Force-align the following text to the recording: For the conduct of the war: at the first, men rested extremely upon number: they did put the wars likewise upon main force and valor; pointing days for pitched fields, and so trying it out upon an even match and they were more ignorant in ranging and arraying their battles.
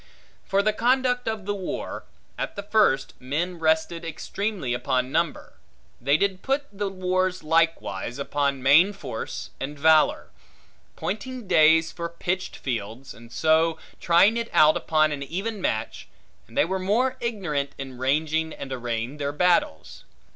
For 0.47 0.63
the 0.63 0.73
conduct 0.73 1.27
of 1.27 1.45
the 1.45 1.53
war: 1.53 2.05
at 2.35 2.55
the 2.55 2.63
first, 2.63 3.13
men 3.19 3.59
rested 3.59 4.03
extremely 4.03 4.73
upon 4.73 5.11
number: 5.11 5.59
they 6.01 6.17
did 6.17 6.41
put 6.41 6.65
the 6.73 6.89
wars 6.89 7.43
likewise 7.43 8.17
upon 8.17 8.63
main 8.63 8.93
force 8.93 9.51
and 9.59 9.77
valor; 9.77 10.31
pointing 10.95 11.47
days 11.47 11.91
for 11.91 12.09
pitched 12.09 12.55
fields, 12.55 13.13
and 13.13 13.31
so 13.31 13.77
trying 13.99 14.37
it 14.37 14.49
out 14.53 14.75
upon 14.75 15.11
an 15.11 15.21
even 15.21 15.61
match 15.61 16.07
and 16.47 16.57
they 16.57 16.65
were 16.65 16.79
more 16.79 17.15
ignorant 17.19 17.73
in 17.77 17.99
ranging 17.99 18.53
and 18.53 18.73
arraying 18.73 19.17
their 19.17 19.31
battles. 19.31 20.03